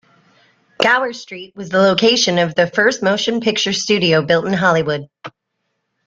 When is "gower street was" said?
0.81-1.69